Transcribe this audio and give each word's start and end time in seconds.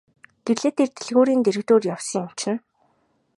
Гэрлээ 0.45 0.73
тэр 0.77 0.89
дэлгүүрийн 0.93 1.41
дэргэдүүр 1.43 1.83
явсан 1.95 2.21
юм 2.25 2.33
чинь. 2.39 2.61